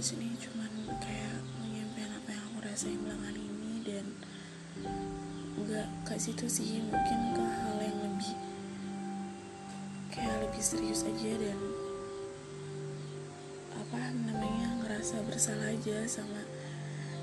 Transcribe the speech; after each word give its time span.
sini 0.00 0.32
cuman 0.40 0.70
kayak 1.02 1.40
menyampaikan 1.60 2.16
apa 2.16 2.28
yang 2.32 2.44
aku 2.52 2.58
rasain 2.62 3.00
belakangan 3.02 3.36
ini 3.36 3.72
dan 3.84 4.06
nggak 5.60 5.88
ke 6.08 6.14
situ 6.16 6.46
sih 6.46 6.80
mungkin 6.84 7.20
ke 7.36 7.44
hal 7.44 7.76
yang 7.82 7.98
lebih 8.04 8.34
kayak 10.14 10.36
lebih 10.46 10.62
serius 10.62 11.04
aja 11.04 11.32
dan 11.36 11.58
apa 13.74 14.00
namanya 14.14 14.68
ngerasa 14.80 15.20
bersalah 15.26 15.74
aja 15.74 16.06
sama 16.06 16.40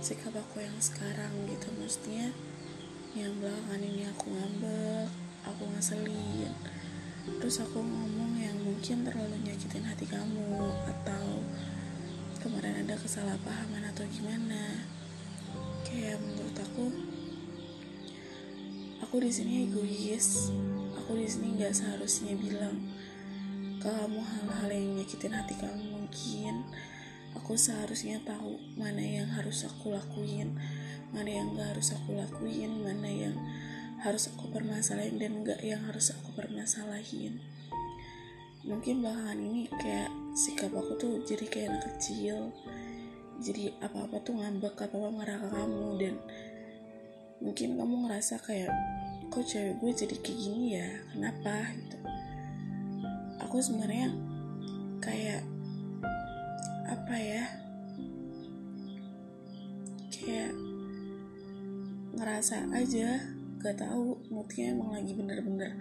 sikap 0.02 0.34
aku 0.34 0.62
yang 0.62 0.78
sekarang 0.82 1.32
gitu. 1.48 1.70
Maksudnya 1.78 2.34
yang 3.18 3.36
belakangan 3.40 3.82
ini 3.84 4.08
aku 4.08 4.32
ngambek 4.32 5.10
aku 5.44 5.64
ngeselin 5.76 6.54
terus 7.38 7.62
aku 7.62 7.84
ngomong 7.84 8.34
yang 8.40 8.56
mungkin 8.64 9.06
terlalu 9.06 9.36
nyakitin 9.46 9.86
hati 9.86 10.08
kamu 10.10 10.74
atau 10.90 11.44
kemarin 12.42 12.82
ada 12.82 12.98
kesalahpahaman 12.98 13.86
atau 13.94 14.02
gimana? 14.10 14.86
Kayak 15.86 16.18
menurut 16.26 16.58
aku 16.58 16.86
aku 19.06 19.16
di 19.22 19.32
sini 19.32 19.70
egois. 19.70 20.50
Aku 21.06 21.16
di 21.16 21.30
sini 21.30 21.56
nggak 21.56 21.74
seharusnya 21.78 22.34
bilang 22.34 22.82
ke 23.78 23.90
kamu 23.90 24.22
hal-hal 24.22 24.70
yang 24.74 24.98
nyakitin 24.98 25.38
hati 25.38 25.54
kamu. 25.58 25.86
Mungkin 26.02 26.66
aku 27.38 27.56
seharusnya 27.56 28.20
tahu 28.26 28.60
mana 28.76 29.00
yang 29.00 29.30
harus 29.32 29.64
aku 29.64 29.94
lakuin 29.94 30.58
mana 31.12 31.28
yang 31.28 31.52
gak 31.60 31.76
harus 31.76 31.92
aku 31.92 32.16
lakuin 32.16 32.72
mana 32.88 33.10
yang 33.12 33.36
harus 34.00 34.32
aku 34.32 34.48
permasalahin 34.48 35.20
dan 35.20 35.44
gak 35.44 35.60
yang 35.60 35.84
harus 35.84 36.16
aku 36.16 36.32
permasalahin 36.32 37.44
mungkin 38.62 39.02
belakangan 39.02 39.40
ini 39.42 39.66
kayak 39.82 40.10
sikap 40.38 40.72
aku 40.72 40.94
tuh 40.98 41.14
jadi 41.26 41.46
kayak 41.50 41.68
anak 41.74 41.84
kecil. 41.96 42.54
Jadi 43.42 43.74
apa-apa 43.82 44.22
tuh 44.22 44.38
ngambek 44.38 44.78
apa-apa 44.78 45.10
marah 45.10 45.38
ke 45.42 45.50
kamu. 45.50 45.88
Dan 45.98 46.16
mungkin 47.42 47.70
kamu 47.78 47.96
ngerasa 48.06 48.38
kayak 48.46 48.70
kok 49.34 49.46
cewek 49.48 49.82
gue 49.82 49.92
jadi 49.96 50.16
kayak 50.22 50.38
gini 50.38 50.68
ya? 50.78 50.90
Kenapa? 51.14 51.74
Gitu. 51.74 51.98
Aku 53.50 53.58
sebenarnya 53.58 54.14
kayak 55.02 55.42
apa 56.86 57.16
ya 57.18 57.44
kayak 60.12 60.54
ngerasa 62.14 62.70
aja 62.78 63.26
gak 63.58 63.82
tahu 63.82 64.22
moodnya 64.30 64.76
emang 64.76 64.94
lagi 64.94 65.18
bener-bener 65.18 65.74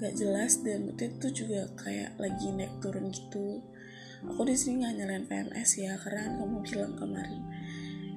gak 0.00 0.16
jelas 0.16 0.64
dan 0.64 0.88
moodnya 0.88 1.12
tuh 1.20 1.28
juga 1.28 1.68
kayak 1.76 2.16
lagi 2.16 2.48
naik 2.56 2.72
turun 2.80 3.12
gitu. 3.12 3.60
Aku 4.24 4.48
di 4.48 4.56
sini 4.56 4.80
nggak 4.80 4.94
nyalain 4.96 5.24
PMS 5.28 5.70
ya 5.76 5.92
karena 6.00 6.40
kamu 6.40 6.64
bilang 6.64 6.96
kemarin. 6.96 7.44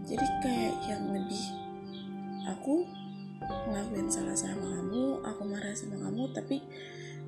Jadi 0.08 0.28
kayak 0.40 0.76
yang 0.88 1.12
lebih 1.12 1.44
aku 2.48 2.88
ngelakuin 3.44 4.08
salah 4.08 4.36
sama 4.36 4.64
kamu 4.64 5.28
aku 5.28 5.42
marah 5.44 5.76
sama 5.76 6.00
kamu 6.00 6.32
tapi 6.32 6.64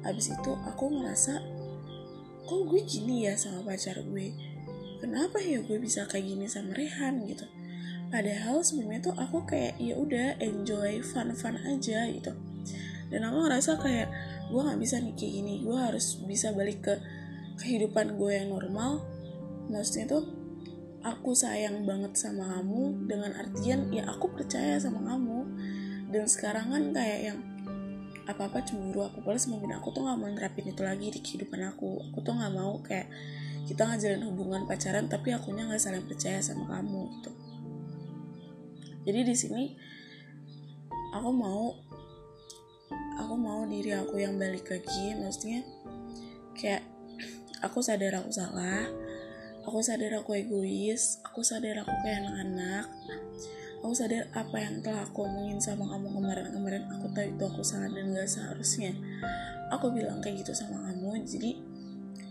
abis 0.08 0.32
itu 0.32 0.52
aku 0.64 0.88
ngerasa 0.88 1.44
kok 2.48 2.62
gue 2.72 2.82
gini 2.88 3.28
ya 3.28 3.36
sama 3.36 3.60
pacar 3.60 4.00
gue? 4.00 4.32
Kenapa 5.04 5.44
ya 5.44 5.60
gue 5.60 5.78
bisa 5.84 6.08
kayak 6.08 6.32
gini 6.32 6.48
sama 6.48 6.72
Rehan? 6.72 7.28
gitu. 7.28 7.44
Padahal 8.08 8.64
sebenarnya 8.64 9.12
tuh 9.12 9.16
aku 9.20 9.44
kayak 9.44 9.76
ya 9.84 10.00
udah 10.00 10.40
enjoy 10.40 11.04
fun 11.04 11.36
fun 11.36 11.60
aja 11.68 12.08
gitu 12.08 12.55
dan 13.10 13.22
aku 13.30 13.38
ngerasa 13.46 13.72
kayak 13.78 14.08
gue 14.50 14.62
nggak 14.62 14.80
bisa 14.82 14.96
nih 15.02 15.14
kayak 15.14 15.34
gini. 15.42 15.54
Gue 15.62 15.78
harus 15.78 16.18
bisa 16.26 16.54
balik 16.54 16.86
ke 16.86 16.96
kehidupan 17.62 18.18
gue 18.18 18.32
yang 18.34 18.50
normal. 18.54 19.06
Maksudnya 19.70 20.06
tuh 20.18 20.24
aku 21.06 21.38
sayang 21.38 21.86
banget 21.86 22.18
sama 22.18 22.58
kamu 22.58 23.06
dengan 23.06 23.32
artian 23.38 23.94
ya 23.94 24.10
aku 24.10 24.34
percaya 24.34 24.82
sama 24.82 25.06
kamu. 25.06 25.40
Dan 26.10 26.26
sekarang 26.26 26.74
kan 26.74 26.84
kayak 26.94 27.20
yang 27.34 27.40
apa-apa 28.26 28.66
cemburu 28.66 29.06
aku. 29.06 29.22
Balas 29.22 29.46
mungkin 29.46 29.74
aku 29.78 29.94
tuh 29.94 30.02
nggak 30.02 30.18
mau 30.18 30.30
nerapin 30.30 30.66
itu 30.66 30.82
lagi 30.82 31.14
di 31.14 31.20
kehidupan 31.22 31.62
aku. 31.62 32.10
Aku 32.10 32.26
tuh 32.26 32.34
nggak 32.34 32.54
mau 32.54 32.82
kayak 32.82 33.10
kita 33.66 33.82
ngajalin 33.82 34.22
hubungan 34.30 34.70
pacaran 34.70 35.10
tapi 35.10 35.34
akunya 35.34 35.66
nggak 35.66 35.82
saling 35.82 36.06
percaya 36.06 36.42
sama 36.42 36.70
kamu 36.70 37.10
gitu. 37.18 37.32
Jadi 39.06 39.20
di 39.22 39.36
sini 39.38 39.64
aku 41.14 41.30
mau 41.30 41.85
aku 43.20 43.34
mau 43.36 43.64
diri 43.68 43.96
aku 43.96 44.20
yang 44.20 44.36
balik 44.36 44.68
lagi 44.68 45.16
maksudnya 45.16 45.62
kayak 46.56 46.84
aku 47.64 47.80
sadar 47.80 48.20
aku 48.20 48.32
salah 48.32 48.88
aku 49.66 49.80
sadar 49.82 50.12
aku 50.20 50.38
egois 50.38 51.20
aku 51.26 51.42
sadar 51.42 51.82
aku 51.82 51.94
kayak 52.04 52.24
anak-anak 52.24 52.86
aku 53.86 53.94
sadar 53.94 54.26
apa 54.34 54.58
yang 54.58 54.82
telah 54.82 55.06
aku 55.06 55.30
omongin 55.30 55.62
sama 55.62 55.86
kamu 55.86 56.10
kemarin-kemarin 56.10 56.84
aku 56.90 57.06
tahu 57.14 57.26
itu 57.30 57.44
aku 57.46 57.62
salah 57.62 57.86
dan 57.94 58.18
gak 58.18 58.26
seharusnya. 58.26 58.98
Aku 59.70 59.94
bilang 59.94 60.26
kayak 60.26 60.42
gitu 60.42 60.58
sama 60.58 60.90
kamu 60.90 61.22
jadi 61.22 61.54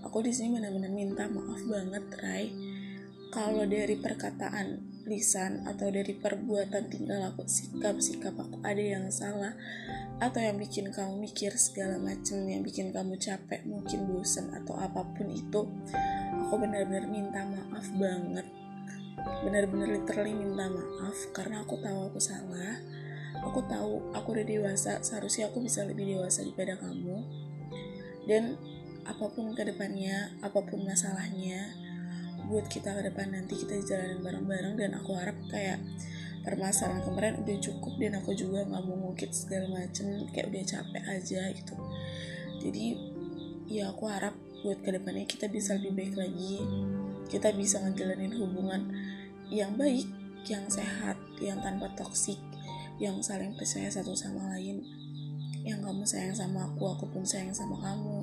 aku 0.03 0.21
di 0.23 0.31
sini 0.31 0.59
benar-benar 0.59 0.93
minta 0.93 1.25
maaf 1.31 1.63
banget 1.67 2.05
Rai 2.21 2.47
kalau 3.33 3.67
dari 3.67 3.99
perkataan 3.99 4.95
lisan 5.07 5.67
atau 5.67 5.91
dari 5.91 6.15
perbuatan 6.15 6.87
tinggal 6.93 7.35
aku 7.35 7.45
sikap 7.49 7.99
sikap 7.99 8.37
aku 8.39 8.61
ada 8.63 8.81
yang 8.81 9.11
salah 9.11 9.53
atau 10.23 10.39
yang 10.39 10.57
bikin 10.59 10.95
kamu 10.95 11.19
mikir 11.27 11.51
segala 11.59 11.99
macam 11.99 12.47
yang 12.47 12.63
bikin 12.63 12.95
kamu 12.95 13.19
capek 13.19 13.67
mungkin 13.67 14.07
bosan 14.07 14.55
atau 14.55 14.79
apa 14.79 15.03
pun 15.15 15.27
itu 15.31 15.67
aku 16.55 16.55
benar-benar 16.61 17.11
minta 17.11 17.43
maaf 17.43 17.87
banget. 17.99 18.47
Benar-benar 19.43 19.89
literally 19.91 20.37
minta 20.37 20.71
maaf 20.71 21.19
karena 21.35 21.67
aku 21.67 21.81
tahu 21.83 22.13
aku 22.13 22.21
salah. 22.23 22.79
Aku 23.43 23.61
tahu 23.67 24.15
aku 24.15 24.39
udah 24.39 24.47
dewasa 24.47 25.03
seharusnya 25.03 25.51
aku 25.51 25.59
bisa 25.59 25.83
lebih 25.83 26.15
dewasa 26.15 26.47
daripada 26.47 26.79
kamu. 26.79 27.19
Dan 28.25 28.55
apa 29.05 29.27
pun 29.29 29.53
ke 29.53 29.67
depannya 29.67 30.33
apa 30.41 30.65
pun 30.65 30.81
masalahnya 30.87 31.75
buat 32.49 32.69
kita 32.69 32.93
ke 32.93 33.09
depan 33.09 33.33
nanti 33.33 33.57
kita 33.57 33.81
jalanin 33.85 34.21
bareng-bareng 34.21 34.77
dan 34.77 34.91
aku 34.97 35.17
harap 35.17 35.37
kayak 35.49 35.81
permasalahan 36.45 37.03
kemarin 37.03 37.41
udah 37.41 37.57
cukup 37.59 37.97
dan 37.97 38.21
aku 38.21 38.37
juga 38.37 38.63
nggak 38.69 38.83
mau 38.85 38.97
ngukit 39.09 39.33
segala 39.33 39.67
macem 39.73 40.29
kayak 40.31 40.53
udah 40.53 40.65
capek 40.65 41.05
aja 41.09 41.41
gitu. 41.57 41.75
Jadi 42.61 42.85
ya 43.67 43.91
aku 43.91 44.05
harap 44.07 44.37
buat 44.61 44.81
ke 44.85 44.93
depannya 44.93 45.25
kita 45.25 45.49
bisa 45.49 45.77
lebih 45.77 45.93
baik 45.93 46.15
lagi 46.17 46.57
kita 47.29 47.53
bisa 47.53 47.81
ngejalanin 47.85 48.33
hubungan 48.37 48.93
yang 49.49 49.77
baik 49.77 50.09
yang 50.45 50.65
sehat 50.69 51.17
yang 51.41 51.61
tanpa 51.61 51.89
toksik 51.97 52.37
yang 53.01 53.19
saling 53.25 53.51
percaya 53.59 53.91
satu 53.91 54.15
sama 54.15 54.55
lain. 54.55 54.85
Yang 55.65 55.81
kamu 55.89 56.05
sayang 56.05 56.37
sama 56.37 56.69
aku 56.69 56.85
aku 56.87 57.05
pun 57.11 57.25
sayang 57.25 57.51
sama 57.51 57.81
kamu. 57.81 58.23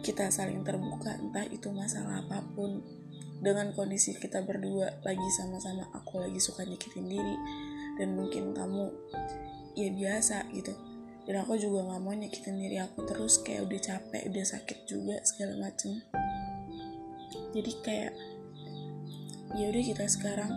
Kita 0.00 0.30
saling 0.30 0.62
terbuka 0.62 1.18
entah 1.18 1.44
itu 1.50 1.68
masalah 1.74 2.22
apa 2.22 2.40
pun 2.54 2.80
dengan 3.40 3.72
kondisi 3.76 4.16
kita 4.16 4.42
berdua 4.42 5.00
lagi 5.04 5.28
sama-sama 5.36 5.88
aku 5.92 6.24
lagi 6.24 6.40
suka 6.40 6.64
nyakitin 6.64 7.06
diri 7.06 7.36
dan 8.00 8.16
mungkin 8.16 8.56
kamu 8.56 8.92
ya 9.76 9.88
biasa 9.92 10.48
gitu. 10.56 10.72
Dan 11.26 11.42
aku 11.42 11.58
juga 11.58 11.82
nggak 11.82 12.00
mau 12.06 12.14
nyakitin 12.14 12.56
diri 12.56 12.78
aku 12.78 13.02
terus 13.02 13.42
kayak 13.42 13.66
udah 13.66 13.80
capek 13.82 14.22
udah 14.30 14.44
sakit 14.46 14.78
juga 14.86 15.16
segala 15.26 15.68
macem. 15.68 15.98
Jadi 17.52 17.72
kayak 17.82 18.14
ya 19.58 19.64
udah 19.72 19.82
kita 19.82 20.04
sekarang 20.06 20.52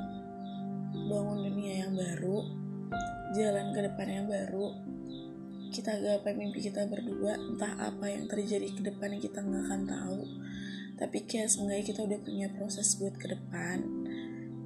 bangun 1.10 1.38
dunia 1.50 1.86
yang 1.86 1.94
baru 1.98 2.46
jalan 3.34 3.74
ke 3.74 3.80
depan 3.86 4.08
yang 4.10 4.26
baru 4.26 4.89
kita 5.70 5.96
gapai 6.02 6.34
mimpi 6.34 6.66
kita 6.70 6.90
berdua 6.90 7.38
entah 7.38 7.74
apa 7.78 8.10
yang 8.10 8.26
terjadi 8.26 8.70
ke 8.74 8.82
depan 8.86 9.18
kita 9.22 9.42
nggak 9.42 9.64
akan 9.70 9.82
tahu. 9.86 10.22
Tapi 11.00 11.18
kayak 11.24 11.48
seenggaknya 11.48 11.86
kita 11.86 12.02
udah 12.04 12.20
punya 12.26 12.48
proses 12.52 12.98
buat 13.00 13.16
ke 13.16 13.32
depan. 13.32 13.78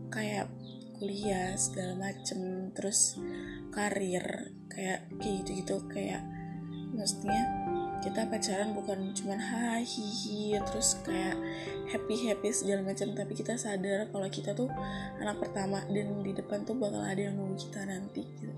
Kayak 0.10 0.50
kuliah 0.98 1.52
segala 1.60 2.00
macem 2.00 2.72
terus 2.72 3.20
karir 3.76 4.56
kayak 4.72 5.10
kayak 5.20 5.36
gitu 5.44 5.52
gitu 5.60 5.76
kayak 5.92 6.24
maksudnya 6.94 7.44
kita 8.00 8.28
pacaran 8.28 8.76
bukan 8.76 9.16
cuman 9.16 9.40
hahihi 9.40 10.60
terus 10.64 11.00
kayak 11.08 11.40
happy 11.88 12.28
happy 12.28 12.52
segala 12.52 12.84
macam 12.88 13.16
tapi 13.16 13.36
kita 13.36 13.56
sadar 13.56 14.12
kalau 14.12 14.28
kita 14.28 14.52
tuh 14.52 14.68
anak 15.20 15.40
pertama 15.40 15.84
dan 15.88 16.24
di 16.24 16.32
depan 16.36 16.68
tuh 16.68 16.76
bakal 16.76 17.00
ada 17.00 17.20
yang 17.20 17.40
nunggu 17.40 17.60
kita 17.68 17.84
nanti 17.88 18.28
gitu. 18.28 18.52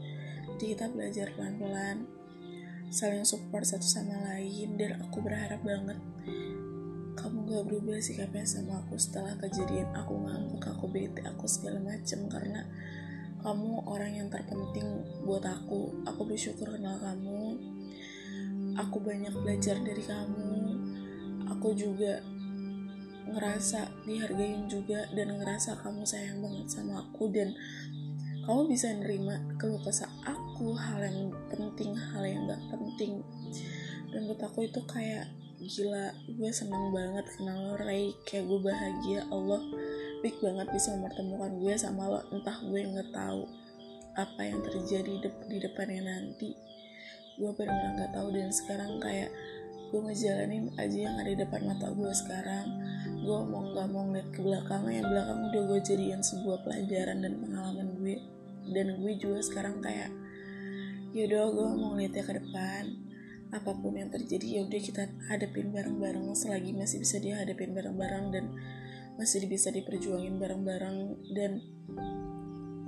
jadi 0.53 0.65
kita 0.77 0.85
belajar 0.93 1.27
pelan 1.37 1.55
pelan 1.61 1.97
saling 2.93 3.25
support 3.25 3.65
satu 3.65 3.85
sama 3.85 4.15
lain 4.33 4.77
dan 4.77 5.01
aku 5.01 5.21
berharap 5.23 5.61
banget 5.65 5.97
kamu 7.15 7.47
gak 7.47 7.65
berubah 7.65 7.97
sikapnya 7.97 8.45
sama 8.45 8.83
aku 8.83 8.99
setelah 8.99 9.33
kejadian 9.39 9.87
aku 9.95 10.13
ngambek 10.19 10.67
aku 10.67 10.85
bete 10.91 11.23
aku 11.23 11.47
segala 11.47 11.79
macem. 11.81 12.27
Karena 12.27 12.61
kamu 13.41 13.87
orang 13.87 14.11
yang 14.13 14.27
terpenting 14.29 14.85
buat 15.23 15.41
aku. 15.41 16.05
Aku 16.05 16.21
bersyukur 16.27 16.69
kenal 16.75 16.99
kamu. 16.99 17.57
Aku 18.77 19.01
banyak 19.01 19.31
belajar 19.31 19.79
dari 19.81 20.03
kamu. 20.03 20.53
Aku 21.55 21.73
juga 21.73 22.19
ngerasa 23.25 24.05
dihargain 24.05 24.69
juga 24.69 25.09
dan 25.15 25.33
ngerasa 25.39 25.81
kamu 25.81 26.05
sayang 26.05 26.43
banget 26.43 26.67
sama 26.67 27.09
aku. 27.09 27.31
Dan 27.31 27.55
kamu 28.45 28.69
bisa 28.69 28.93
nerima 28.93 29.39
keluh 29.57 29.81
kesah 29.81 30.11
aku 30.21 30.44
hal 30.63 30.99
yang 31.03 31.35
penting 31.51 31.91
hal 31.91 32.23
yang 32.23 32.47
gak 32.47 32.63
penting. 32.71 33.19
Dan 34.13 34.31
buat 34.31 34.39
aku 34.39 34.71
itu 34.71 34.79
kayak 34.87 35.27
gila 35.59 36.13
gue 36.29 36.51
seneng 36.51 36.91
banget 36.93 37.25
kenal 37.35 37.57
lo 37.57 37.75
Ray 37.79 38.11
kayak 38.27 38.45
gue 38.45 38.59
bahagia 38.59 39.23
Allah 39.31 39.63
big 40.19 40.35
banget 40.43 40.67
bisa 40.69 40.93
mempertemukan 40.93 41.57
gue 41.57 41.73
sama 41.79 42.11
lo 42.11 42.19
entah 42.29 42.59
gue 42.59 42.81
nggak 42.85 43.09
tahu 43.15 43.47
apa 44.15 44.41
yang 44.47 44.63
terjadi 44.63 45.27
di 45.51 45.57
depannya 45.59 46.01
nanti. 46.07 46.55
Gue 47.35 47.51
benar-benar 47.51 47.91
nggak 47.99 48.11
tahu 48.15 48.27
dan 48.31 48.49
sekarang 48.51 48.91
kayak 49.03 49.29
gue 49.91 50.01
ngejalanin 50.01 50.71
aja 50.79 50.97
yang 50.97 51.15
ada 51.19 51.29
di 51.29 51.39
depan 51.43 51.61
mata 51.67 51.91
gue 51.91 52.11
sekarang. 52.15 52.67
Gue 53.21 53.39
mau 53.43 53.63
nggak 53.69 53.87
mau 53.91 54.07
ngeliat 54.07 54.29
ke 54.31 54.39
belakang 54.39 54.87
yang 54.87 55.07
belakang 55.11 55.39
udah 55.51 55.61
gue 55.67 55.79
jadiin 55.83 56.23
sebuah 56.23 56.57
pelajaran 56.63 57.17
dan 57.21 57.33
pengalaman 57.43 57.87
gue. 57.99 58.15
Dan 58.71 58.97
gue 59.03 59.13
juga 59.19 59.39
sekarang 59.43 59.83
kayak 59.83 60.09
yaudah 61.15 61.47
gue 61.47 61.67
mau 61.79 61.95
ngeliatnya 61.95 62.23
ke 62.27 62.33
depan. 62.43 62.83
Apa 63.55 63.71
pun 63.71 63.95
yang 63.95 64.11
terjadi 64.11 64.59
ya 64.59 64.61
udah 64.67 64.81
kita 64.83 65.03
hadapin 65.31 65.71
bareng-bareng. 65.71 66.27
Selagi 66.35 66.75
masih 66.75 66.99
bisa 66.99 67.23
dihadapin 67.23 67.71
bareng-bareng 67.71 68.25
dan 68.35 68.45
masih 69.15 69.47
bisa 69.47 69.71
diperjuangin 69.71 70.35
bareng-bareng. 70.35 71.23
Dan 71.31 71.63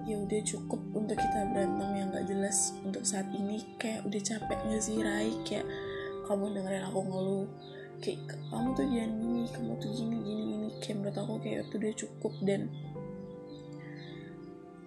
ya 0.03 0.19
udah 0.19 0.41
cukup 0.44 0.81
untuk 0.91 1.15
kita 1.15 1.47
berantem 1.56 1.89
yang 1.95 2.12
gak 2.12 2.27
jelas 2.27 2.75
untuk 2.83 3.07
saat 3.07 3.31
ini. 3.31 3.63
Kayak 3.79 4.03
udah 4.03 4.19
capek 4.19 4.59
gak 4.59 4.83
sih 4.83 5.00
Rai? 5.00 5.31
Kayak 5.47 5.63
kamu 6.27 6.51
dengerin 6.51 6.83
aku 6.83 7.00
ngeluh. 7.07 7.47
Kayak 8.03 8.19
kamu 8.51 8.68
tuh 8.75 8.85
jangan 8.91 9.12
gini 9.24 9.44
kamu 9.56 9.71
tuh 9.79 9.91
gini 9.95 10.18
gini 10.19 10.44
gini. 10.51 10.69
Kayak 10.83 10.95
menurut 11.00 11.15
aku 11.15 11.33
kayak 11.39 11.63
itu 11.63 11.75
udah 11.79 11.94
cukup 11.95 12.33
dan 12.44 12.62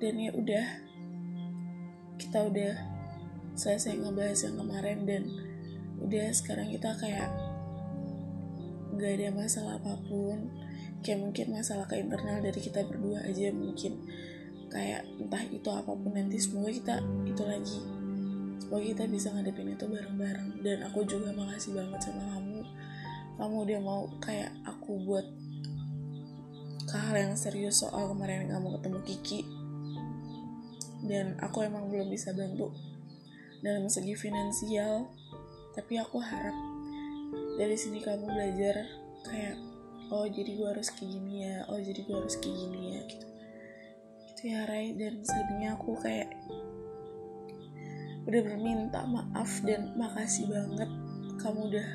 dan 0.01 0.15
ya 0.17 0.31
udah 0.33 0.65
kita 2.21 2.39
udah 2.49 2.90
selesai 3.61 4.01
ngebahas 4.01 4.41
yang 4.49 4.57
kemarin 4.57 4.99
dan 5.05 5.23
udah 6.01 6.33
sekarang 6.33 6.73
kita 6.73 6.97
kayak 6.97 7.29
nggak 8.97 9.13
ada 9.21 9.29
masalah 9.37 9.77
apa 9.77 10.01
pun. 10.09 10.49
Kayak 11.05 11.21
mungkin 11.29 11.47
masalah 11.53 11.85
ke 11.89 12.01
internal 12.01 12.41
dari 12.41 12.61
kita 12.61 12.85
berdua 12.89 13.25
aja 13.25 13.53
mungkin 13.53 14.05
kayak 14.73 15.05
entah 15.21 15.45
itu 15.49 15.69
apa 15.73 15.93
pun 15.93 16.13
nanti 16.13 16.37
semoga 16.37 16.69
kita 16.69 17.01
itu 17.25 17.43
lagi 17.43 17.81
semoga 18.61 18.85
kita 18.87 19.05
bisa 19.11 19.29
ngadepin 19.35 19.77
itu 19.77 19.85
bareng-bareng. 19.85 20.65
Dan 20.65 20.79
aku 20.89 21.05
juga 21.05 21.35
makasih 21.37 21.77
banget 21.77 22.01
sama 22.01 22.23
kamu. 22.37 22.61
Kamu 23.41 23.57
udah 23.65 23.81
mau 23.85 24.01
kayak 24.25 24.53
aku 24.65 25.01
buat 25.05 25.27
ke 26.89 26.97
hal 26.97 27.15
yang 27.17 27.35
serius 27.37 27.81
soal 27.85 28.09
kemarin 28.15 28.49
kamu 28.49 28.79
ketemu 28.81 28.99
Kiki. 29.05 29.41
Dan 31.05 31.35
aku 31.41 31.65
emang 31.65 31.89
belum 31.89 32.13
bisa 32.13 32.31
bantu 32.37 32.71
dalam 33.61 33.89
segi 33.93 34.17
finansial 34.17 35.09
tapi 35.77 36.01
aku 36.01 36.19
harap 36.19 36.57
dari 37.61 37.77
sini 37.77 38.01
kamu 38.01 38.27
belajar 38.27 38.89
kayak 39.25 39.57
oh 40.11 40.27
jadi 40.27 40.51
gue 40.59 40.69
harus 40.69 40.89
kayak 40.91 41.11
gini 41.15 41.35
ya 41.47 41.57
oh 41.71 41.79
jadi 41.79 42.01
gue 42.03 42.17
harus 42.17 42.37
kayak 42.41 42.57
gini 42.57 42.81
ya 42.97 43.01
gitu. 43.07 43.27
Gitu 44.27 44.43
ya 44.51 44.61
Ray. 44.67 44.97
Dan 44.97 45.23
selebihnya 45.23 45.79
aku 45.79 45.95
kayak 46.01 46.33
udah 48.27 48.41
berminta 48.45 49.01
maaf 49.09 49.51
dan 49.65 49.97
makasih 49.97 50.47
banget 50.51 50.91
kamu 51.41 51.73
udah 51.73 51.89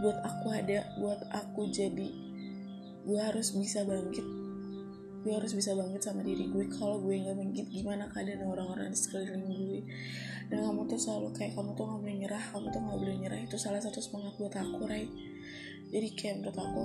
buat 0.00 0.18
aku 0.22 0.46
ada 0.54 0.86
buat 1.02 1.20
aku 1.34 1.66
jadi 1.74 2.10
gue 3.06 3.20
harus 3.20 3.50
bisa 3.54 3.82
bangkit 3.82 4.22
gue 5.22 5.32
harus 5.32 5.52
bisa 5.54 5.72
banget 5.72 6.02
sama 6.04 6.20
diri 6.26 6.50
gue 6.50 6.64
kalau 6.72 7.00
gue 7.00 7.16
nggak 7.16 7.36
bangkit. 7.38 7.66
Gimana 7.70 8.10
keadaan 8.10 8.44
orang-orang 8.44 8.92
di 8.92 8.98
sekeliling 8.98 9.46
gue? 9.46 9.80
Dan 10.46 10.62
kamu 10.62 10.86
tuh 10.90 10.98
selalu 10.98 11.34
kayak 11.34 11.52
kamu 11.54 11.74
tuh 11.74 11.84
nggak 11.86 12.00
boleh 12.02 12.16
nyerah 12.20 12.44
kamu 12.52 12.66
tuh 12.70 12.80
nggak 12.82 12.98
boleh 13.02 13.16
nyerah. 13.18 13.40
Itu 13.42 13.56
salah 13.58 13.80
satu 13.82 13.98
semangat 13.98 14.34
buat 14.38 14.54
aku 14.54 14.84
Ray 14.86 15.06
jadi 15.90 16.08
kayak 16.18 16.34
menurut 16.42 16.58
aku 16.58 16.84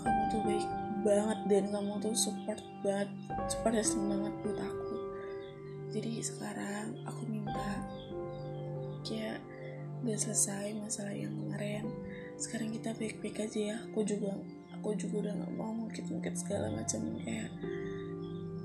kamu 0.00 0.22
tuh 0.32 0.40
baik 0.48 0.68
banget 1.04 1.38
dan 1.48 1.64
kamu 1.68 1.92
tuh 2.00 2.16
support 2.16 2.60
banget 2.80 3.10
support 3.52 3.72
dan 3.76 3.84
semangat 3.84 4.32
buat 4.40 4.58
aku. 4.60 4.96
Jadi 5.92 6.12
sekarang 6.24 6.96
aku 7.04 7.22
minta 7.28 7.84
kayak 9.04 9.42
udah 10.00 10.16
selesai 10.16 10.72
masalah 10.80 11.12
yang 11.12 11.36
kemarin. 11.36 11.84
Sekarang 12.40 12.72
kita 12.72 12.96
baik-baik 12.96 13.36
aja 13.36 13.60
ya. 13.60 13.76
Aku 13.92 14.00
juga 14.00 14.32
aku 14.80 14.96
juga 14.96 15.28
udah 15.28 15.32
gak 15.44 15.52
mau 15.60 15.70
ngungkit-ngungkit 15.76 16.34
segala 16.40 16.72
macam 16.72 17.04
kayak 17.20 17.52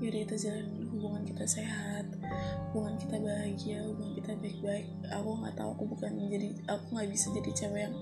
yaudah 0.00 0.20
kita 0.28 0.36
jalan 0.36 0.68
hubungan 0.92 1.22
kita 1.24 1.44
sehat 1.44 2.04
hubungan 2.68 2.96
kita 3.00 3.16
bahagia 3.16 3.78
hubungan 3.84 4.12
kita 4.16 4.32
baik-baik. 4.36 4.86
Aku 5.08 5.28
nggak 5.40 5.54
tahu 5.56 5.68
aku 5.72 5.84
bukan 5.96 6.12
menjadi 6.12 6.48
aku 6.68 6.84
nggak 6.92 7.08
bisa 7.08 7.26
jadi 7.32 7.50
cewek 7.56 7.80
yang 7.88 7.96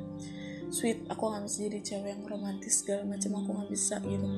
sweet 0.74 0.98
aku 1.06 1.22
nggak 1.30 1.44
bisa 1.46 1.58
jadi 1.70 1.80
cewek 1.86 2.10
yang 2.10 2.22
romantis 2.26 2.82
segala 2.82 3.02
macam 3.06 3.30
aku 3.38 3.50
nggak 3.54 3.70
bisa 3.70 3.94
gitu. 4.02 4.28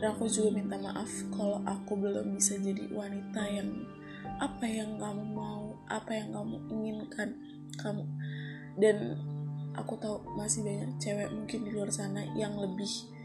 Dan 0.00 0.06
aku 0.12 0.24
juga 0.28 0.48
minta 0.52 0.76
maaf 0.76 1.08
kalau 1.32 1.64
aku 1.64 1.92
belum 1.96 2.36
bisa 2.36 2.60
jadi 2.60 2.84
wanita 2.92 3.42
yang 3.48 3.68
apa 4.36 4.66
yang 4.68 5.00
kamu 5.00 5.24
mau 5.32 5.72
apa 5.88 6.12
yang 6.12 6.28
kamu 6.36 6.56
inginkan 6.68 7.28
kamu 7.80 8.04
dan 8.76 9.16
aku 9.72 9.96
tahu 9.96 10.20
masih 10.36 10.60
banyak 10.60 10.92
cewek 11.00 11.32
mungkin 11.32 11.64
di 11.64 11.70
luar 11.72 11.88
sana 11.88 12.20
yang 12.36 12.52
lebih 12.60 13.15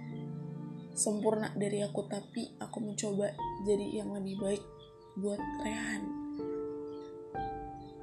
sempurna 0.91 1.51
dari 1.55 1.79
aku 1.83 2.03
tapi 2.07 2.51
aku 2.59 2.83
mencoba 2.83 3.31
jadi 3.63 4.03
yang 4.03 4.11
lebih 4.11 4.35
baik 4.39 4.63
buat 5.19 5.39
Rehan. 5.63 6.03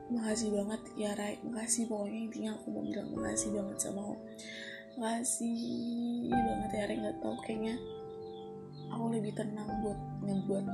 Makasih 0.08 0.48
banget 0.56 0.80
ya 0.96 1.12
Rai. 1.12 1.36
Makasih 1.44 1.84
pokoknya 1.88 2.20
intinya 2.28 2.50
aku 2.56 2.66
mau 2.72 2.84
bilang 2.84 3.12
makasih 3.12 3.52
banget 3.52 3.76
sama 3.76 4.00
lo. 4.12 4.16
Makasih 4.96 5.60
banget 6.32 6.70
ya 6.72 6.84
Rai. 6.88 6.96
Nggak 6.96 7.18
tahu 7.20 7.36
kayaknya 7.44 7.76
aku 8.88 9.04
lebih 9.12 9.32
tenang 9.36 9.68
buat 9.84 10.00
ngebuat 10.24 10.66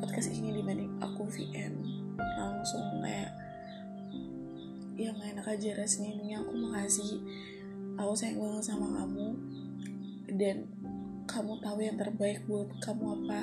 podcast 0.00 0.32
ini 0.32 0.60
dibanding 0.60 0.92
aku 1.00 1.24
VM 1.28 1.72
langsung 2.16 2.84
kayak 3.00 3.32
ya 5.00 5.08
nggak 5.16 5.40
enak 5.40 5.46
aja 5.56 5.68
rasanya. 5.80 6.10
Ini 6.20 6.32
aku 6.44 6.52
makasih. 6.52 7.12
Aku 7.96 8.12
sayang 8.16 8.40
banget 8.40 8.64
sama 8.64 8.86
kamu. 8.92 9.28
Dan 10.36 10.68
kamu 11.30 11.62
tahu 11.62 11.78
yang 11.78 11.94
terbaik 11.94 12.42
buat 12.50 12.66
kamu 12.82 13.22
apa? 13.22 13.40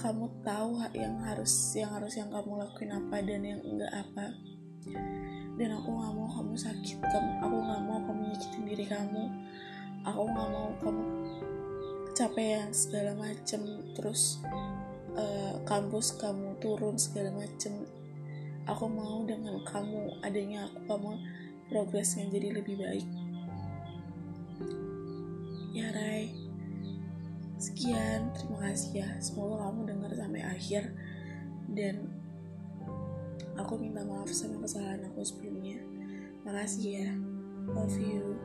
Kamu 0.00 0.24
tahu 0.40 0.80
yang 0.96 1.20
harus 1.20 1.52
yang 1.76 1.92
harus 1.92 2.16
yang 2.16 2.32
kamu 2.32 2.56
lakuin 2.56 2.96
apa 2.96 3.20
dan 3.20 3.44
yang 3.44 3.60
enggak 3.60 3.92
apa? 3.92 4.32
Dan 5.60 5.76
aku 5.76 5.88
nggak 5.92 6.12
mau 6.16 6.28
kamu 6.32 6.56
sakit 6.56 6.98
kamu 7.04 7.30
aku 7.44 7.56
nggak 7.60 7.82
mau 7.84 8.00
kamu 8.08 8.22
nyakitin 8.32 8.62
diri 8.64 8.86
kamu. 8.88 9.24
Aku 10.08 10.22
nggak 10.24 10.48
mau 10.56 10.68
kamu 10.80 11.04
kecapean 12.08 12.72
segala 12.72 13.12
macem 13.20 13.60
terus 13.92 14.40
uh, 15.12 15.60
kampus 15.68 16.16
kamu 16.16 16.56
turun 16.64 16.96
segala 16.96 17.28
macem. 17.36 17.84
Aku 18.64 18.88
mau 18.88 19.20
dengan 19.28 19.60
kamu 19.68 20.24
adanya 20.24 20.64
aku 20.64 20.80
kamu 20.88 21.12
progresnya 21.68 22.24
jadi 22.32 22.56
lebih 22.56 22.80
baik. 22.80 23.08
Ya 25.76 25.92
Rai 25.92 26.41
Sekian, 27.82 28.30
terima 28.30 28.62
kasih 28.62 29.02
ya. 29.02 29.10
Semoga 29.18 29.66
kamu 29.66 29.90
dengar 29.90 30.14
sampai 30.14 30.38
akhir 30.38 30.94
dan 31.74 32.14
aku 33.58 33.74
minta 33.74 34.06
maaf 34.06 34.30
sama 34.30 34.62
kesalahan 34.62 35.02
aku 35.10 35.26
sebelumnya. 35.26 35.82
Makasih 36.46 37.02
ya. 37.02 37.10
Love 37.74 37.98
you. 37.98 38.38